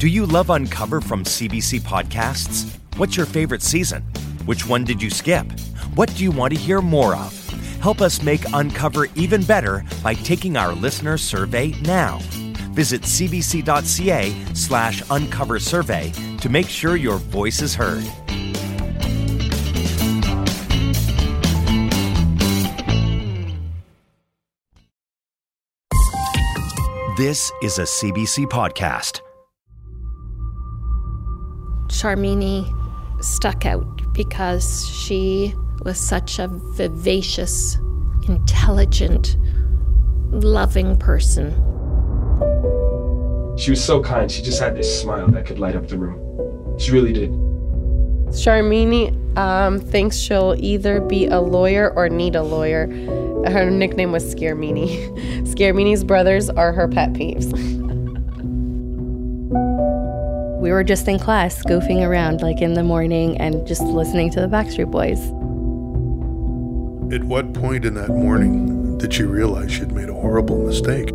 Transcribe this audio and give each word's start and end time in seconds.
Do 0.00 0.08
you 0.08 0.24
love 0.24 0.48
Uncover 0.48 1.02
from 1.02 1.24
CBC 1.24 1.82
Podcasts? 1.82 2.74
What's 2.96 3.18
your 3.18 3.26
favorite 3.26 3.60
season? 3.60 4.00
Which 4.46 4.66
one 4.66 4.82
did 4.82 5.02
you 5.02 5.10
skip? 5.10 5.44
What 5.94 6.08
do 6.14 6.24
you 6.24 6.30
want 6.30 6.54
to 6.54 6.58
hear 6.58 6.80
more 6.80 7.14
of? 7.14 7.36
Help 7.82 8.00
us 8.00 8.22
make 8.22 8.40
Uncover 8.54 9.08
even 9.14 9.42
better 9.42 9.84
by 10.02 10.14
taking 10.14 10.56
our 10.56 10.72
listener 10.72 11.18
survey 11.18 11.74
now. 11.82 12.18
Visit 12.72 13.02
cbc.ca 13.02 14.54
slash 14.54 15.02
uncover 15.10 15.58
survey 15.58 16.10
to 16.38 16.48
make 16.48 16.70
sure 16.70 16.96
your 16.96 17.18
voice 17.18 17.60
is 17.60 17.74
heard. 17.74 18.02
This 27.18 27.52
is 27.62 27.78
a 27.78 27.82
CBC 27.82 28.46
podcast. 28.46 29.20
Sharmini 31.90 32.72
stuck 33.22 33.66
out 33.66 34.12
because 34.12 34.88
she 34.88 35.54
was 35.82 35.98
such 35.98 36.38
a 36.38 36.48
vivacious, 36.48 37.76
intelligent, 38.28 39.36
loving 40.30 40.96
person. 40.96 41.50
She 43.58 43.70
was 43.70 43.84
so 43.84 44.02
kind. 44.02 44.30
She 44.30 44.42
just 44.42 44.60
had 44.60 44.76
this 44.76 45.00
smile 45.00 45.28
that 45.28 45.46
could 45.46 45.58
light 45.58 45.76
up 45.76 45.88
the 45.88 45.98
room. 45.98 46.78
She 46.78 46.92
really 46.92 47.12
did. 47.12 47.30
Sharmini 48.30 49.36
um, 49.36 49.80
thinks 49.80 50.16
she'll 50.16 50.54
either 50.58 51.00
be 51.00 51.26
a 51.26 51.40
lawyer 51.40 51.92
or 51.94 52.08
need 52.08 52.36
a 52.36 52.42
lawyer. 52.42 52.86
Her 53.48 53.70
nickname 53.70 54.12
was 54.12 54.34
Scaremini. 54.34 55.08
Scaremini's 55.46 56.04
brothers 56.04 56.48
are 56.50 56.72
her 56.72 56.88
pet 56.88 57.12
peeves. 57.12 57.50
we 60.60 60.70
were 60.70 60.84
just 60.84 61.08
in 61.08 61.18
class 61.18 61.62
goofing 61.62 62.06
around 62.06 62.42
like 62.42 62.60
in 62.60 62.74
the 62.74 62.82
morning 62.82 63.40
and 63.40 63.66
just 63.66 63.80
listening 63.80 64.30
to 64.30 64.40
the 64.40 64.46
Backstreet 64.46 64.90
Boys. 64.90 65.18
At 67.12 67.24
what 67.24 67.54
point 67.54 67.86
in 67.86 67.94
that 67.94 68.10
morning 68.10 68.98
did 68.98 69.14
she 69.14 69.22
realize 69.22 69.72
she'd 69.72 69.90
made 69.92 70.10
a 70.10 70.14
horrible 70.14 70.58
mistake? 70.58 71.08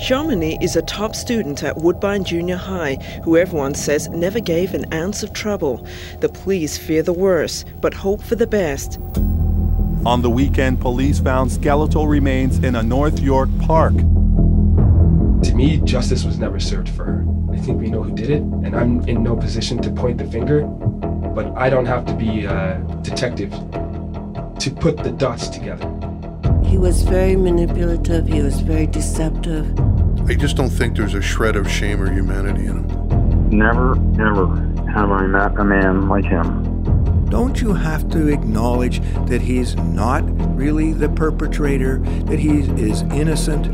Sharmini 0.00 0.60
is 0.60 0.74
a 0.74 0.82
top 0.82 1.14
student 1.14 1.62
at 1.62 1.76
Woodbine 1.76 2.24
Junior 2.24 2.56
High 2.56 2.96
who 3.22 3.36
everyone 3.36 3.74
says 3.74 4.08
never 4.08 4.40
gave 4.40 4.74
an 4.74 4.92
ounce 4.92 5.22
of 5.22 5.32
trouble. 5.32 5.86
The 6.18 6.28
police 6.28 6.76
fear 6.76 7.04
the 7.04 7.12
worst, 7.12 7.68
but 7.80 7.94
hope 7.94 8.20
for 8.20 8.34
the 8.34 8.48
best. 8.48 8.98
On 10.06 10.22
the 10.22 10.30
weekend, 10.30 10.80
police 10.80 11.18
found 11.20 11.52
skeletal 11.52 12.08
remains 12.08 12.58
in 12.60 12.76
a 12.76 12.82
North 12.82 13.20
York 13.20 13.50
park. 13.60 13.92
To 13.94 15.52
me, 15.54 15.76
justice 15.84 16.24
was 16.24 16.38
never 16.38 16.58
served 16.58 16.88
for 16.88 17.04
her. 17.04 17.26
I 17.52 17.58
think 17.58 17.78
we 17.78 17.90
know 17.90 18.02
who 18.02 18.14
did 18.14 18.30
it, 18.30 18.40
and 18.40 18.74
I'm 18.74 19.06
in 19.06 19.22
no 19.22 19.36
position 19.36 19.76
to 19.82 19.90
point 19.90 20.16
the 20.16 20.24
finger, 20.24 20.62
but 20.62 21.54
I 21.54 21.68
don't 21.68 21.84
have 21.84 22.06
to 22.06 22.14
be 22.14 22.46
a 22.46 22.82
detective 23.02 23.50
to 23.50 24.70
put 24.80 24.96
the 24.96 25.10
dots 25.10 25.48
together. 25.48 25.86
He 26.64 26.78
was 26.78 27.02
very 27.02 27.36
manipulative, 27.36 28.26
he 28.26 28.40
was 28.40 28.60
very 28.60 28.86
deceptive. 28.86 29.78
I 30.26 30.34
just 30.34 30.56
don't 30.56 30.70
think 30.70 30.96
there's 30.96 31.14
a 31.14 31.20
shred 31.20 31.56
of 31.56 31.70
shame 31.70 32.00
or 32.00 32.10
humanity 32.10 32.64
in 32.64 32.84
him. 32.84 33.48
Never, 33.50 33.96
ever 34.18 34.46
have 34.92 35.10
I 35.10 35.26
met 35.26 35.58
a 35.58 35.64
man 35.64 36.08
like 36.08 36.24
him. 36.24 36.69
Don't 37.30 37.60
you 37.60 37.74
have 37.74 38.08
to 38.10 38.26
acknowledge 38.26 39.00
that 39.26 39.40
he's 39.40 39.76
not 39.76 40.24
really 40.56 40.92
the 40.92 41.08
perpetrator, 41.08 42.00
that 42.24 42.40
he 42.40 42.58
is 42.60 43.02
innocent? 43.02 43.70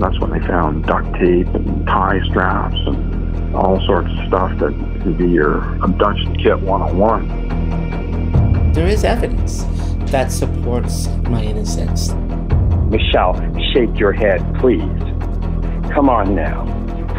That's 0.00 0.18
when 0.18 0.30
they 0.30 0.40
found 0.44 0.84
duct 0.84 1.06
tape 1.14 1.46
and 1.54 1.86
tie 1.86 2.20
straps 2.24 2.74
and 2.86 3.54
all 3.54 3.80
sorts 3.86 4.10
of 4.10 4.26
stuff 4.26 4.58
that 4.58 4.74
could 5.04 5.16
be 5.16 5.28
your 5.28 5.58
abduction 5.84 6.36
kit 6.36 6.60
101. 6.60 8.72
There 8.72 8.88
is 8.88 9.04
evidence 9.04 9.64
that 10.10 10.32
supports 10.32 11.06
my 11.28 11.44
innocence. 11.44 12.12
Michelle, 12.90 13.34
shake 13.72 13.96
your 13.96 14.12
head, 14.12 14.40
please. 14.58 14.82
Come 15.92 16.08
on 16.08 16.34
now. 16.34 16.64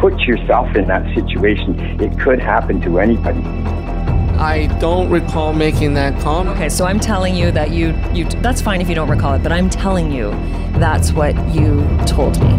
Put 0.00 0.20
yourself 0.20 0.76
in 0.76 0.86
that 0.88 1.06
situation. 1.14 1.80
It 1.98 2.20
could 2.20 2.40
happen 2.40 2.82
to 2.82 3.00
anybody. 3.00 3.40
I 4.38 4.66
don't 4.80 5.08
recall 5.08 5.54
making 5.54 5.94
that 5.94 6.20
comment. 6.20 6.56
Okay, 6.56 6.68
so 6.68 6.84
I'm 6.84 7.00
telling 7.00 7.34
you 7.34 7.50
that 7.52 7.70
you 7.70 7.94
you 8.12 8.24
that's 8.42 8.60
fine 8.60 8.82
if 8.82 8.88
you 8.88 8.94
don't 8.94 9.08
recall 9.08 9.34
it, 9.34 9.42
but 9.42 9.50
I'm 9.50 9.70
telling 9.70 10.12
you 10.12 10.30
that's 10.78 11.12
what 11.12 11.34
you 11.54 11.88
told 12.06 12.38
me. 12.42 12.52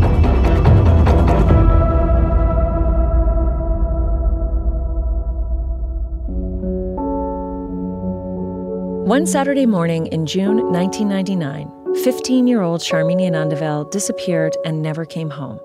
One 9.07 9.25
Saturday 9.25 9.65
morning 9.65 10.07
in 10.07 10.25
June 10.25 10.57
1999, 10.71 12.03
15 12.03 12.47
year 12.47 12.61
old 12.61 12.81
Sharmini 12.81 13.29
Anandavel 13.29 13.89
disappeared 13.91 14.57
and 14.65 14.81
never 14.81 15.05
came 15.05 15.29
home. 15.29 15.59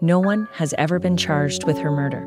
No 0.00 0.20
one 0.20 0.48
has 0.52 0.72
ever 0.78 0.98
been 0.98 1.16
charged 1.16 1.64
with 1.64 1.78
her 1.78 1.90
murder. 1.90 2.26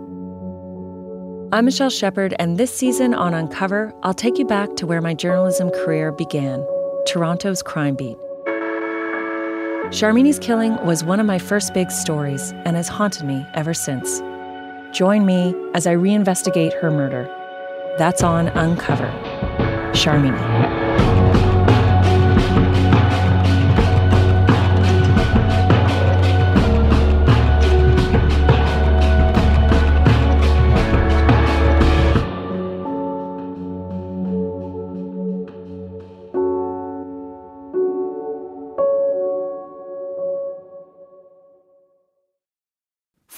I'm 1.52 1.66
Michelle 1.66 1.90
Shephard, 1.90 2.36
and 2.38 2.60
this 2.60 2.72
season 2.72 3.16
on 3.16 3.34
Uncover, 3.34 3.92
I'll 4.04 4.14
take 4.14 4.38
you 4.38 4.46
back 4.46 4.76
to 4.76 4.86
where 4.86 5.02
my 5.02 5.16
journalism 5.16 5.72
career 5.72 6.12
began 6.12 6.64
Toronto's 7.08 7.64
crime 7.64 7.96
beat. 7.96 8.18
Sharmini's 9.90 10.38
killing 10.38 10.76
was 10.86 11.04
one 11.04 11.20
of 11.20 11.26
my 11.26 11.40
first 11.40 11.74
big 11.74 11.90
stories 11.90 12.52
and 12.66 12.76
has 12.76 12.88
haunted 12.88 13.26
me 13.26 13.44
ever 13.56 13.74
since. 13.74 14.20
Join 14.96 15.26
me 15.26 15.56
as 15.74 15.88
I 15.88 15.96
reinvestigate 15.96 16.80
her 16.80 16.92
murder. 16.92 17.28
That's 17.98 18.22
on 18.22 18.50
Uncover. 18.50 19.12
Sharmini. 19.94 21.09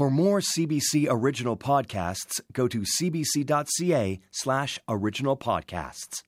For 0.02 0.10
more 0.10 0.40
CBC 0.40 1.06
original 1.08 1.56
podcasts, 1.56 2.42
go 2.52 2.68
to 2.68 2.80
cbc.ca 2.80 4.20
slash 4.32 4.80
original 4.90 5.38
podcasts. 5.38 6.24